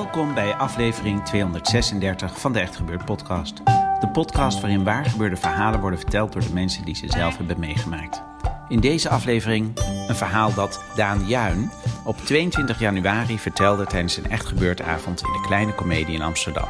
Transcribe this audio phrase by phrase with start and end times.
[0.00, 3.56] Welkom bij aflevering 236 van de Echt Gebeurd podcast.
[4.00, 8.22] De podcast waarin waargebeurde verhalen worden verteld door de mensen die ze zelf hebben meegemaakt.
[8.68, 9.78] In deze aflevering
[10.08, 11.70] een verhaal dat Daan Juin
[12.04, 16.68] op 22 januari vertelde tijdens een Echt Gebeurd avond in de Kleine Comedie in Amsterdam.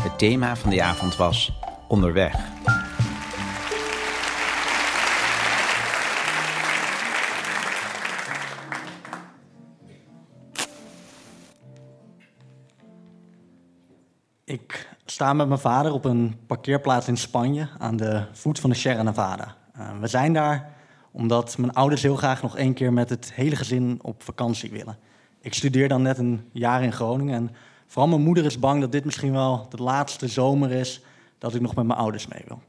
[0.00, 2.34] Het thema van die avond was Onderweg.
[15.18, 19.02] Sta met mijn vader op een parkeerplaats in Spanje aan de voet van de Sierra
[19.02, 19.56] Nevada.
[19.78, 20.72] Uh, we zijn daar
[21.10, 24.98] omdat mijn ouders heel graag nog één keer met het hele gezin op vakantie willen.
[25.40, 27.50] Ik studeer dan net een jaar in Groningen en
[27.86, 31.02] vooral mijn moeder is bang dat dit misschien wel de laatste zomer is
[31.38, 32.62] dat ik nog met mijn ouders mee wil.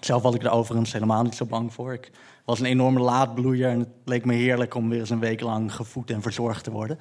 [0.00, 1.92] Zelf was ik er overigens helemaal niet zo bang voor.
[1.92, 2.10] Ik
[2.44, 5.74] was een enorme laadbloeier en het leek me heerlijk om weer eens een week lang
[5.74, 6.98] gevoed en verzorgd te worden.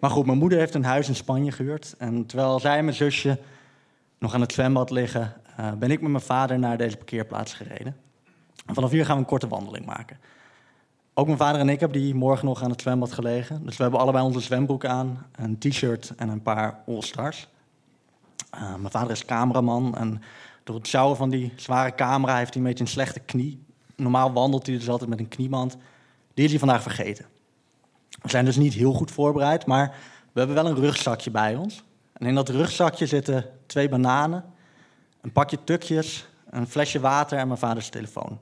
[0.00, 1.94] Maar goed, mijn moeder heeft een huis in Spanje gehuurd.
[1.98, 3.38] En terwijl zij en mijn zusje
[4.18, 7.96] nog aan het zwembad liggen, uh, ben ik met mijn vader naar deze parkeerplaats gereden.
[8.66, 10.18] En vanaf hier gaan we een korte wandeling maken.
[11.14, 13.64] Ook mijn vader en ik hebben die morgen nog aan het zwembad gelegen.
[13.64, 17.48] Dus we hebben allebei onze zwembroek aan, een t-shirt en een paar All-Stars.
[18.54, 20.22] Uh, mijn vader is cameraman en
[20.64, 23.64] door het sjouwen van die zware camera heeft hij een beetje een slechte knie.
[23.96, 25.76] Normaal wandelt hij dus altijd met een knieband.
[26.34, 27.26] Die is hij vandaag vergeten.
[28.22, 29.94] We zijn dus niet heel goed voorbereid, maar
[30.32, 31.84] we hebben wel een rugzakje bij ons.
[32.18, 34.44] En in dat rugzakje zitten twee bananen,
[35.20, 38.38] een pakje tukjes, een flesje water en mijn vaders telefoon.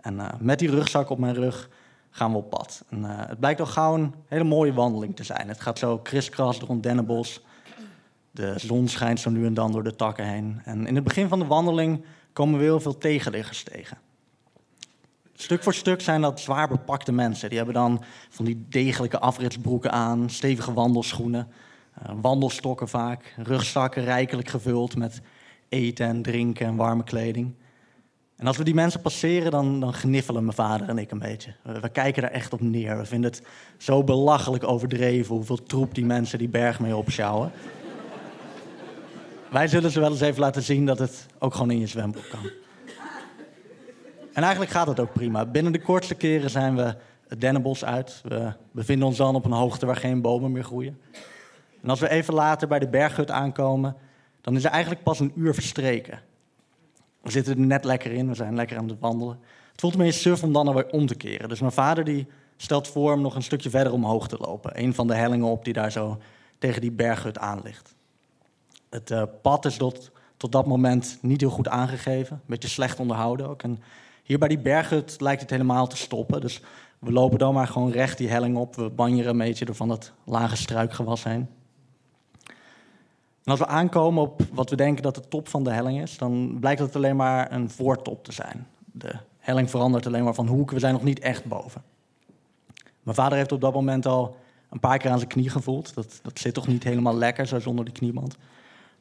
[0.00, 1.68] En uh, met die rugzak op mijn rug
[2.10, 2.84] gaan we op pad.
[2.88, 5.48] En, uh, het blijkt al gauw een hele mooie wandeling te zijn.
[5.48, 7.40] Het gaat zo kriskras een dennenbos.
[8.30, 10.60] De zon schijnt zo nu en dan door de takken heen.
[10.64, 13.98] En in het begin van de wandeling komen we heel veel tegenliggers tegen.
[15.34, 17.48] Stuk voor stuk zijn dat zwaar bepakte mensen.
[17.48, 21.48] Die hebben dan van die degelijke afritsbroeken aan, stevige wandelschoenen,
[22.20, 25.20] wandelstokken vaak, rugzakken rijkelijk gevuld met
[25.68, 27.54] eten en drinken en warme kleding.
[28.36, 31.54] En als we die mensen passeren, dan, dan gniffelen mijn vader en ik een beetje.
[31.62, 32.98] We, kijken daar echt op neer.
[32.98, 33.42] We vinden het
[33.78, 37.52] zo belachelijk overdreven hoeveel troep die mensen die berg mee opschouwen.
[39.50, 42.28] Wij zullen ze wel eens even laten zien dat het ook gewoon in je zwembroek
[42.30, 42.50] kan.
[44.32, 45.46] En eigenlijk gaat het ook prima.
[45.46, 46.94] Binnen de kortste keren zijn we
[47.28, 48.20] het dennenbos uit.
[48.24, 51.00] We bevinden ons dan op een hoogte waar geen bomen meer groeien.
[51.82, 53.96] En als we even later bij de berghut aankomen,
[54.40, 56.20] dan is er eigenlijk pas een uur verstreken.
[57.22, 59.38] We zitten er net lekker in, we zijn lekker aan het wandelen.
[59.70, 61.48] Het voelt me eens suf om dan alweer om te keren.
[61.48, 62.26] Dus mijn vader die
[62.56, 64.82] stelt voor om nog een stukje verder omhoog te lopen.
[64.82, 66.18] Een van de hellingen op die daar zo
[66.58, 67.94] tegen die berghut aan ligt.
[68.90, 72.36] Het uh, pad is tot, tot dat moment niet heel goed aangegeven.
[72.36, 73.62] Een beetje slecht onderhouden ook.
[73.62, 73.82] En
[74.22, 76.40] hier bij die berghut lijkt het helemaal te stoppen.
[76.40, 76.62] Dus
[76.98, 78.76] we lopen dan maar gewoon recht die helling op.
[78.76, 81.48] We banjeren een beetje door van dat lage struikgewas heen.
[83.44, 86.56] Als we aankomen op wat we denken dat de top van de helling is, dan
[86.60, 88.66] blijkt het alleen maar een voortop te zijn.
[88.84, 91.82] De helling verandert alleen maar van hoek, we zijn nog niet echt boven.
[93.02, 94.36] Mijn vader heeft op dat moment al
[94.70, 95.94] een paar keer aan zijn knie gevoeld.
[95.94, 98.36] Dat, dat zit toch niet helemaal lekker, zo zonder die knieband.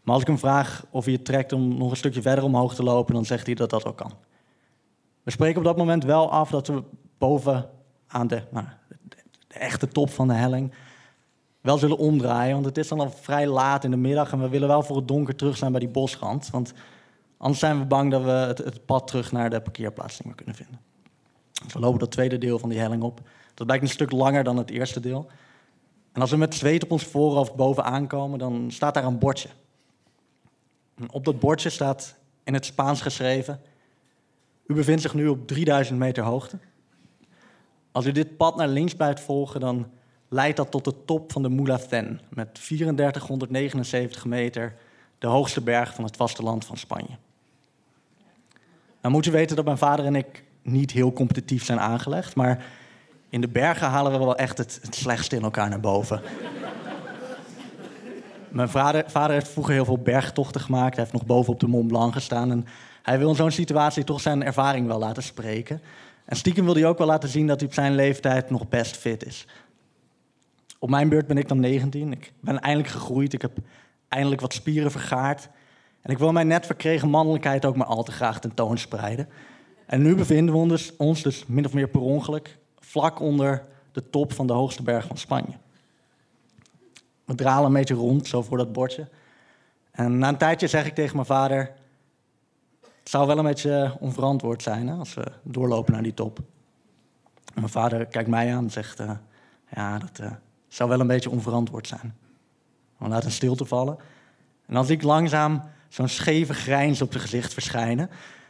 [0.04, 2.76] Maar als ik hem vraag of hij het trekt om nog een stukje verder omhoog
[2.76, 4.12] te lopen, dan zegt hij dat dat ook kan.
[5.24, 6.84] We spreken op dat moment wel af dat we
[7.18, 7.70] boven
[8.08, 9.16] aan de, nou, de,
[9.48, 10.74] de echte top van de helling
[11.62, 12.54] wel zullen omdraaien.
[12.54, 14.96] Want het is dan al vrij laat in de middag en we willen wel voor
[14.96, 16.50] het donker terug zijn bij die bosrand.
[16.50, 16.74] Want
[17.38, 20.56] anders zijn we bang dat we het, pad terug naar de parkeerplaats niet meer kunnen
[20.56, 20.80] vinden.
[21.64, 23.22] Dus we lopen dat tweede deel van die helling op.
[23.54, 25.28] Dat blijkt een stuk langer dan het eerste deel.
[26.12, 29.50] En als we met zweet op ons voorhoofd boven aankomen, dan staat daar een bordje.
[31.12, 33.62] Op dat bordje staat in het Spaans geschreven:
[34.66, 36.58] U bevindt zich nu op 3000 meter hoogte.
[37.92, 39.92] Als u dit pad naar links blijft volgen, dan
[40.34, 44.76] leidt dat tot de top van de Mulhacén met 3479 meter,
[45.20, 47.18] de hoogste berg van het vasteland van Spanje.
[49.02, 52.66] Nou moet u weten dat mijn vader en ik niet heel competitief zijn aangelegd, maar
[53.30, 56.22] In de bergen halen we wel echt het, slechtste in elkaar naar boven.
[58.50, 60.96] Mijn vader, vader heeft vroeger heel veel bergtochten gemaakt.
[60.96, 62.52] Hij heeft nog boven op de Mont Blanc gestaan.
[62.52, 62.66] En
[63.04, 65.82] hij wil in zo'n situatie toch zijn ervaring wel laten spreken.
[66.26, 68.98] En stiekem wil hij ook wel laten zien dat hij op zijn leeftijd nog best
[68.98, 69.46] fit is.
[70.82, 72.12] Op mijn beurt ben ik dan 19.
[72.12, 73.34] Ik ben eindelijk gegroeid.
[73.34, 73.58] Ik heb
[74.08, 75.50] eindelijk wat spieren vergaard.
[76.02, 79.30] En ik wil mijn net verkregen mannelijkheid ook maar al te graag tentoonspreiden.
[79.86, 83.66] En nu bevinden we ons dus, ons dus min of meer per ongeluk vlak onder
[83.92, 85.54] de top van de hoogste berg van Spanje.
[87.26, 89.10] We dralen een beetje rond, zo voor dat bordje.
[89.92, 91.74] En na een tijdje zeg ik tegen mijn vader...
[92.82, 96.40] Het zou wel een beetje onverantwoord zijn hè, als we doorlopen naar die top.
[97.54, 99.00] Mijn vader kijkt mij aan en zegt...
[99.00, 99.12] eh,
[99.70, 100.32] ja, dat eh,
[100.74, 102.16] zou wel een beetje onverantwoord zijn.
[102.98, 103.98] We laten een stilte vallen.
[104.66, 108.10] En dan zie ik langzaam zo'n scheve grijns op zijn gezicht verschijnen.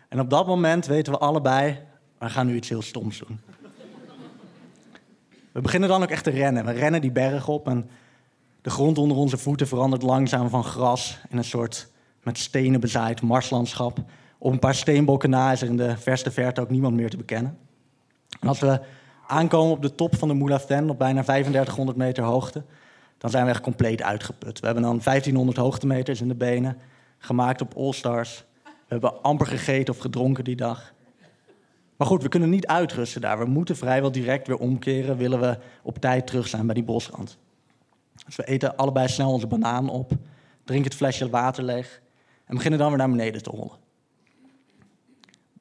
[0.10, 1.80] En op dat moment weten we allebei...
[2.18, 3.40] we gaan nu iets heel stoms doen.
[5.52, 6.66] We beginnen dan ook echt te rennen.
[6.66, 7.90] We rennen die berg op en
[8.62, 11.92] de grond onder onze voeten verandert langzaam van gras in een soort
[12.24, 14.00] met stenen bezaaid marslandschap.
[14.38, 17.18] Op een paar steenbokken na is er in de verste verte ook niemand meer te
[17.18, 17.58] bekennen.
[18.40, 18.82] En als we
[19.32, 22.64] aankomen op de top van de Moulaften, op bijna 3500 meter hoogte,
[23.18, 24.60] dan zijn we echt compleet uitgeput.
[24.60, 26.78] We hebben dan 1500 hoogtemeters in de benen,
[27.18, 28.44] gemaakt op All-Stars.
[28.64, 30.94] We hebben amper gegeten of gedronken die dag.
[31.98, 33.40] Maar goed, we kunnen niet uitrusten daar.
[33.40, 37.38] We moeten vrijwel direct weer omkeren, willen we op tijd terug zijn bij die bosrand.
[38.26, 40.12] Dus we eten allebei snel onze banaan op,
[40.64, 42.02] drinken het flesje water leeg
[42.46, 43.78] en beginnen dan weer naar beneden te hollen.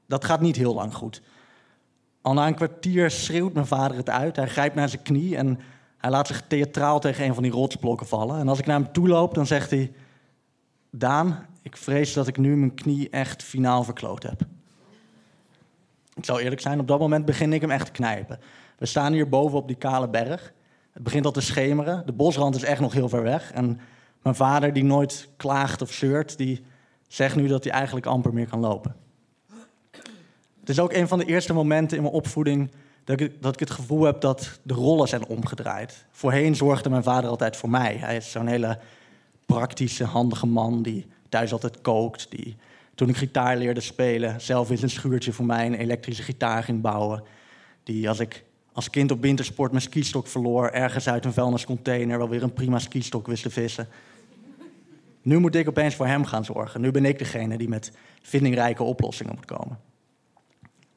[0.06, 1.23] Dat gaat niet heel lang goed.
[2.22, 4.37] Al na een kwartier schreeuwt mijn vader het uit.
[4.37, 5.61] Hij grijpt naar zijn knie en
[5.96, 8.38] hij laat zich theatraal tegen een van die rotsblokken vallen.
[8.38, 9.93] En als ik naar hem toe loop, dan zegt hij...
[10.93, 14.40] Daan, ik vrees dat ik nu mijn knie echt finaal verkloot heb.
[16.14, 18.38] Ik zal eerlijk zijn, op dat moment begin ik hem echt te knijpen.
[18.78, 20.52] We staan hier boven op die kale berg.
[20.93, 22.06] Het begint al te schemeren.
[22.06, 23.52] De bosrand is echt nog heel ver weg.
[23.52, 23.81] En
[24.23, 26.64] mijn vader, die nooit klaagt of zeurt, die
[27.08, 28.94] zegt nu dat hij eigenlijk amper meer kan lopen.
[30.70, 32.70] Het is ook een van de eerste momenten in mijn opvoeding
[33.05, 36.05] dat ik, dat ik het gevoel heb dat de rollen zijn omgedraaid.
[36.11, 37.96] Voorheen zorgde mijn vader altijd voor mij.
[37.96, 38.78] Hij is zo'n hele
[39.46, 42.31] praktische, handige man die thuis altijd kookt.
[42.31, 42.56] Die
[42.94, 46.81] toen ik gitaar leerde spelen, zelf in zijn schuurtje voor mij een elektrische gitaar ging
[46.81, 47.23] bouwen.
[47.82, 52.28] Die als ik als kind op wintersport mijn skistok verloor, ergens uit een vuilniscontainer wel
[52.28, 53.88] weer een prima skistok wist te vissen.
[55.23, 56.81] Nu moet ik opeens voor hem gaan zorgen.
[56.81, 57.93] Nu ben ik degene die met
[58.23, 59.89] vindingrijke oplossingen moet komen.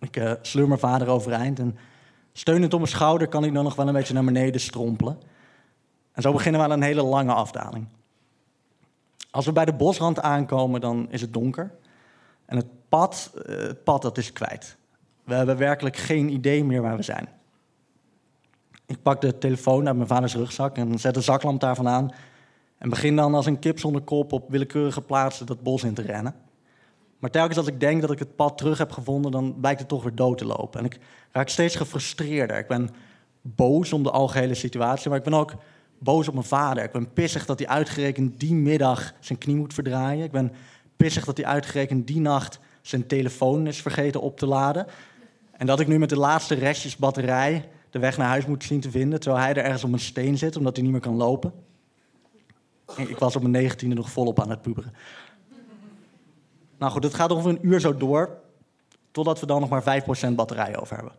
[0.03, 1.77] Ik uh, sleur mijn vader overeind en
[2.33, 5.19] steunend op mijn schouder kan ik dan nog wel een beetje naar beneden strompelen.
[6.11, 7.87] En zo beginnen we aan een hele lange afdaling.
[9.31, 11.71] Als we bij de bosrand aankomen, dan is het donker.
[12.45, 14.77] En het pad, het pad dat is kwijt.
[15.23, 17.27] We hebben werkelijk geen idee meer waar we zijn.
[18.85, 22.11] Ik pak de telefoon uit mijn vaders rugzak en zet de zaklamp daarvan aan.
[22.77, 26.01] En begin dan als een kip zonder kop op willekeurige plaatsen dat bos in te
[26.01, 26.35] rennen.
[27.23, 29.89] Maar telkens als ik denk dat ik het pad terug heb gevonden, dan blijkt het
[29.89, 30.79] toch weer dood te lopen.
[30.79, 30.99] En ik
[31.31, 32.57] raak steeds gefrustreerder.
[32.57, 32.89] Ik ben
[33.41, 35.53] boos om de algehele situatie, maar ik ben ook
[35.97, 36.83] boos op mijn vader.
[36.83, 40.23] Ik ben pissig dat hij uitgerekend die middag zijn knie moet verdraaien.
[40.23, 40.51] Ik ben
[40.97, 44.85] pissig dat hij uitgerekend die nacht zijn telefoon is vergeten op te laden.
[45.51, 48.79] En dat ik nu met de laatste restjes batterij de weg naar huis moet zien
[48.79, 51.15] te vinden, terwijl hij er ergens op een steen zit, omdat hij niet meer kan
[51.15, 51.53] lopen.
[52.95, 54.93] Ik was op mijn negentiende nog volop aan het puberen.
[56.83, 58.37] Nou goed, het gaat ongeveer een uur zo door,
[59.11, 61.13] totdat we dan nog maar 5% batterij over hebben.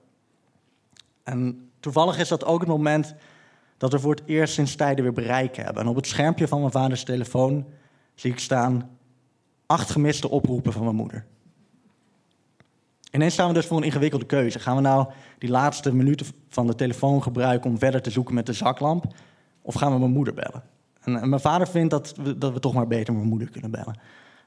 [1.22, 3.14] En toevallig is dat ook het moment
[3.76, 5.82] dat we voor het eerst sinds tijden weer bereik hebben.
[5.82, 7.66] En op het schermpje van mijn vaders telefoon
[8.14, 8.90] zie ik staan
[9.66, 11.26] acht gemiste oproepen van mijn moeder.
[13.10, 14.58] Ineens staan we dus voor een ingewikkelde keuze.
[14.58, 15.06] Gaan we nou
[15.38, 19.04] die laatste minuten van de telefoon gebruiken om verder te zoeken met de zaklamp?
[19.62, 20.62] Of gaan we mijn moeder bellen?
[21.00, 23.98] En, mijn vader vindt dat we, dat we toch maar beter mijn moeder kunnen bellen.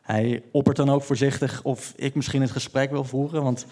[0.07, 3.65] Hij oppert dan ook voorzichtig of ik misschien het gesprek wil voeren, want...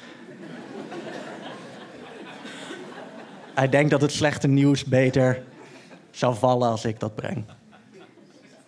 [3.53, 5.43] hij denkt dat het slechte nieuws beter
[6.11, 7.45] zou vallen als ik dat breng.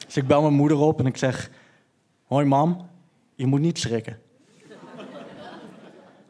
[0.06, 1.50] Dus ik bel mijn moeder op en ik zeg...
[2.26, 2.90] Hoi mam,
[3.36, 4.20] je moet niet schrikken.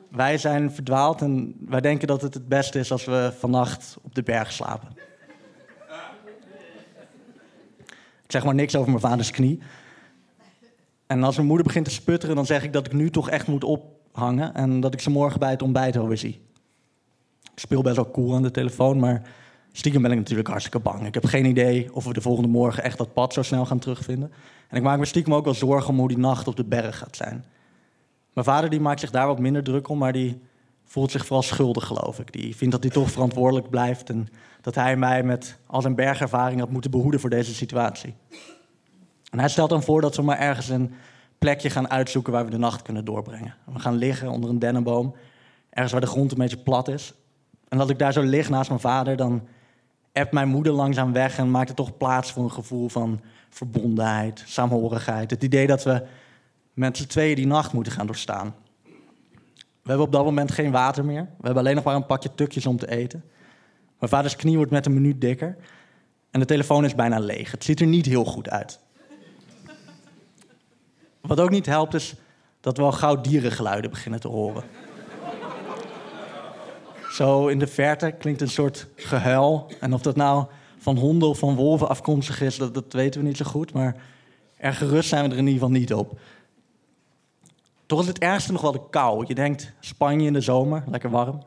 [0.10, 4.16] Wij zijn verdwaald en wij denken dat het het beste is als we vannacht op
[4.16, 4.90] de berg slapen.
[8.24, 9.62] Ik zeg maar niks over mijn vaders knie.
[11.08, 13.48] En als mijn moeder begint te sputteren, dan zeg ik dat ik nu toch echt
[13.48, 16.42] moet ophangen en dat ik ze morgen bij het ontbijt alweer zie.
[17.54, 19.22] Ik speel best wel cool aan de telefoon, maar
[19.72, 21.06] stiekem ben ik natuurlijk hartstikke bang.
[21.06, 23.80] Ik heb geen idee of we de volgende morgen echt dat pad zo snel gaan
[23.80, 24.32] terugvinden.
[24.68, 26.98] En ik maak me stiekem ook wel zorgen om hoe die nacht op de berg
[26.98, 27.46] gaat zijn.
[28.34, 30.42] Mijn vader die maakt zich daar wat minder druk om, maar die
[30.84, 32.32] voelt zich vooral schuldig, geloof ik.
[32.32, 34.28] Die vindt dat hij toch verantwoordelijk blijft en
[34.62, 38.16] dat hij mij met al zijn bergervaring had moeten behoeden voor deze situatie.
[39.30, 40.94] En hij stelt dan voor dat we maar ergens een
[41.38, 43.56] plekje gaan uitzoeken waar we de nacht kunnen doorbrengen.
[43.66, 45.16] We gaan liggen onder een dennenboom,
[45.70, 47.14] ergens waar de grond een beetje plat is.
[47.68, 49.48] En dat ik daar zo lig naast mijn vader, dan
[50.14, 54.44] appt mijn moeder langzaam weg en maakt er toch plaats voor een gevoel van verbondenheid,
[54.46, 55.32] saamhorigheid.
[55.32, 56.06] Het idee dat we
[56.74, 58.56] met z'n tweeën die nacht moeten gaan doorstaan.
[59.54, 61.22] We hebben op dat moment geen water meer.
[61.22, 63.24] We hebben alleen nog maar een pakje tukjes om te eten.
[64.00, 65.58] Mijn vaders knie wordt met een minuut dikker.
[66.32, 67.52] En de telefoon is bijna leeg.
[67.52, 68.80] Het ziet er niet heel goed uit.
[71.22, 72.16] Wat ook niet helpt is
[72.60, 74.64] dat we al gauw dierengeluiden beginnen te horen.
[77.12, 79.72] Zo in de verte klinkt een soort gehuil.
[79.80, 80.46] En of dat nou
[80.78, 83.74] van honden of van wolven afkomstig is, dat, weten we niet zo goed.
[83.74, 83.96] Maar
[84.58, 86.20] erg gerust zijn we er in ieder geval niet op.
[87.86, 89.26] Toch is het ergste nog wel de kou.
[89.28, 91.44] Je denkt Spanje in de zomer, lekker warm.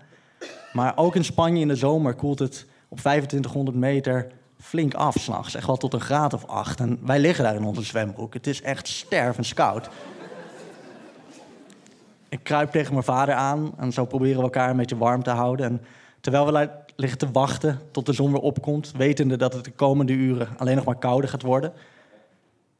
[0.72, 5.54] Maar ook in Spanje in de zomer koelt het op 2500 meter flink af s'nachts.
[5.54, 6.80] Echt wel tot een graad of acht.
[6.80, 8.34] En wij liggen daar in onze zwembroek.
[8.34, 9.88] Het is echt stervenskoud.
[12.28, 15.30] Ik kruip tegen mijn vader aan en zo proberen we elkaar een beetje warm te
[15.30, 15.66] houden.
[15.66, 15.80] En
[16.20, 20.12] terwijl we liggen te wachten tot de zon weer opkomt, wetende dat het de komende
[20.12, 21.72] uren alleen nog maar kouder gaat worden,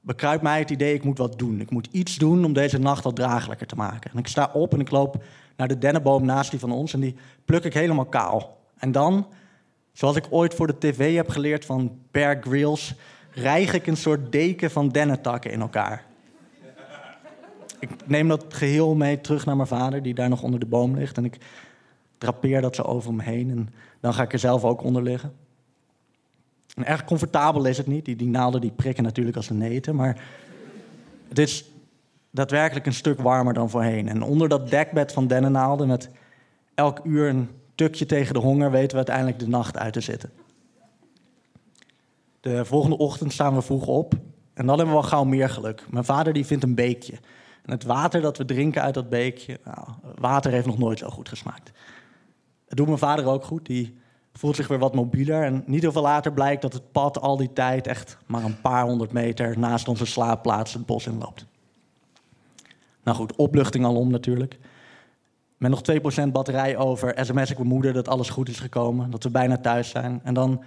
[0.01, 1.61] bekruipt mij het idee, ik moet wat doen.
[1.61, 4.11] Ik moet iets doen om deze nacht wat draaglijker te maken.
[4.11, 5.23] En ik sta op en ik loop
[5.57, 8.57] naar de dennenboom naast die van ons en die pluk ik helemaal kaal.
[8.77, 9.27] En dan,
[9.93, 12.95] zoals ik ooit voor de tv heb geleerd van Bear Grylls,
[13.31, 16.05] rijg ik een soort deken van dennentakken in elkaar.
[17.79, 20.97] Ik neem dat geheel mee terug naar mijn vader, die daar nog onder de boom
[20.97, 21.17] ligt.
[21.17, 21.37] En ik
[22.19, 23.51] drapeer dat zo over me heen.
[23.51, 23.69] En
[24.01, 25.33] dan ga ik er zelf ook onder liggen.
[26.75, 28.05] En erg comfortabel is het niet.
[28.05, 29.95] Die, die naalden die prikken natuurlijk als een neten.
[29.95, 30.23] Maar
[31.29, 31.71] het is
[32.31, 34.09] daadwerkelijk een stuk warmer dan voorheen.
[34.09, 36.11] En onder dat dekbed van dennennaalden met
[36.75, 37.49] elk uur een
[37.85, 38.71] tukje tegen de honger...
[38.71, 40.31] weten we uiteindelijk de nacht uit te zitten.
[42.41, 44.15] De volgende ochtend staan we vroeg op.
[44.55, 45.87] En dan hebben we wel gauw meer geluk.
[45.91, 47.13] Mijn vader die vindt een beekje.
[47.63, 49.61] En het water dat we drinken uit dat beekje...
[49.65, 51.71] Nou, water heeft nog nooit zo goed gesmaakt.
[52.69, 53.67] Het doet mijn vader ook goed.
[53.67, 53.99] Die
[54.33, 55.43] voelt zich weer wat mobieler.
[55.43, 58.61] En niet heel veel later blijkt dat het pad al die tijd echt maar een
[58.61, 61.47] paar honderd meter naast onze slaapplaats het bos inloopt.
[63.03, 64.59] Nou goed, opluchting alom natuurlijk.
[65.61, 65.83] Met nog
[66.27, 69.57] 2% batterij over sms ik mijn moeder dat alles goed is gekomen, dat we bijna
[69.57, 70.21] thuis zijn.
[70.25, 70.63] En dan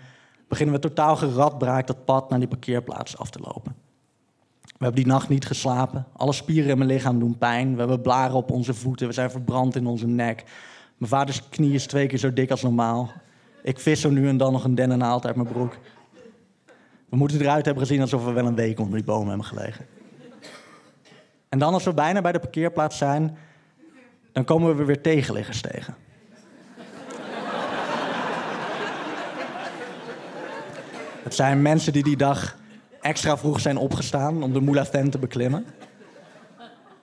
[0.47, 3.75] beginnen we totaal geradbraakt dat pad naar die parkeerplaats af te lopen.
[4.61, 6.05] We hebben die nacht niet geslapen.
[6.13, 7.73] Alle spieren in mijn lichaam doen pijn.
[7.73, 9.07] We hebben blaren op onze voeten.
[9.07, 10.43] We zijn verbrand in onze nek.
[10.97, 13.11] Mijn vaders knie is twee keer zo dik als normaal.
[13.63, 15.77] Ik vis zo nu en dan nog een dennennaald uit mijn broek.
[17.09, 19.85] We moeten eruit hebben gezien alsof we wel een week onder die bomen hebben gelegen.
[21.49, 23.37] En dan als we bijna bij de parkeerplaats zijn,
[24.33, 25.95] dan komen we weer tegenliggers tegen.
[31.23, 32.57] Het zijn mensen die die dag
[33.01, 35.65] extra vroeg zijn opgestaan om de Moulafin te beklimmen.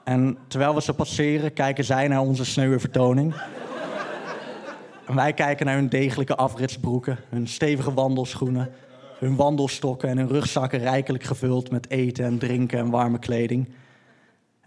[0.04, 3.34] En terwijl we ze passeren, kijken zij naar onze sneuwe vertoning.
[5.06, 8.70] En wij kijken naar hun degelijke afritsbroeken, hun stevige wandelschoenen,
[9.18, 13.68] hun wandelstokken en hun rugzakken rijkelijk gevuld met eten en drinken en warme kleding.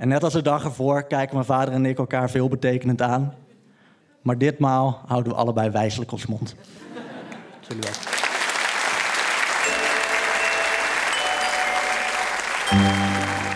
[0.03, 3.33] En net als de dag ervoor kijken mijn vader en ik elkaar veelbetekenend aan.
[4.22, 6.55] Maar ditmaal houden we allebei wijselijk ons mond.
[7.67, 7.91] Jullie wel.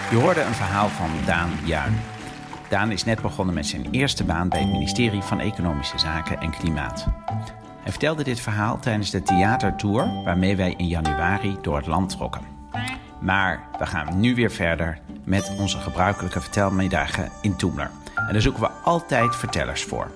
[0.09, 1.99] Je hoorde een verhaal van Daan Juin.
[2.69, 6.51] Daan is net begonnen met zijn eerste baan bij het ministerie van Economische Zaken en
[6.51, 7.07] Klimaat.
[7.81, 12.56] Hij vertelde dit verhaal tijdens de theatertour waarmee wij in januari door het land trokken.
[13.19, 17.91] Maar we gaan nu weer verder met onze gebruikelijke vertelmiddagen in Toemler.
[18.15, 20.11] En daar zoeken we altijd vertellers voor.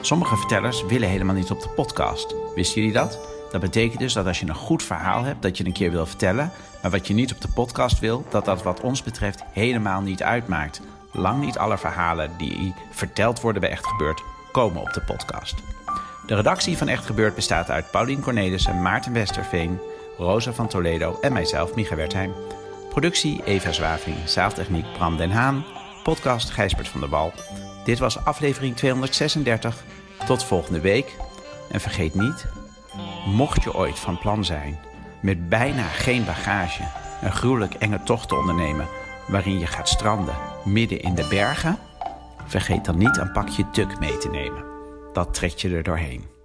[0.00, 2.34] Sommige vertellers willen helemaal niet op de podcast.
[2.54, 3.18] Wisten jullie dat?
[3.50, 6.06] Dat betekent dus dat als je een goed verhaal hebt dat je een keer wil
[6.06, 6.50] vertellen,
[6.82, 10.22] maar wat je niet op de podcast wil, dat dat wat ons betreft helemaal niet
[10.22, 10.80] uitmaakt.
[11.12, 14.22] Lang niet alle verhalen die verteld worden bij Echt Gebeurd
[14.52, 15.54] komen op de podcast.
[16.26, 19.78] De redactie van Echt Gebeurd bestaat uit Paulien Cornelissen, Maarten Westerveen,
[20.18, 22.32] Rosa van Toledo en mijzelf, Micha Wertheim.
[22.88, 25.64] Productie Eva Zwaving, zaaltechniek Bram den Haan,
[26.02, 27.32] podcast Gijsbert van der Wal.
[27.84, 29.84] Dit was aflevering 236.
[30.26, 31.16] Tot volgende week.
[31.70, 32.46] En vergeet niet,
[33.26, 34.78] mocht je ooit van plan zijn
[35.20, 36.82] met bijna geen bagage
[37.22, 38.86] een gruwelijk enge tocht te ondernemen
[39.28, 41.78] waarin je gaat stranden midden in de bergen,
[42.46, 44.64] vergeet dan niet een pakje tuk mee te nemen.
[45.12, 46.35] Dat trekt je er doorheen.